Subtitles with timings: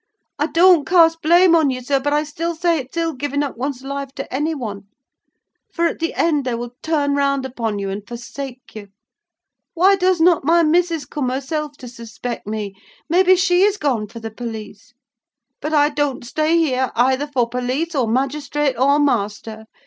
[0.39, 3.83] I don't cast blame on you, sir, but I say it's ill giving up one's
[3.83, 4.87] life to any one;
[5.71, 8.87] for, at the end, they will turn round upon you, and forsake you.
[9.75, 12.73] Why does not my missus come herself to suspect me?
[13.09, 14.95] Maybe she is gone for the police?
[15.61, 19.65] But I don't stay here, either for police, or magistrate, or master.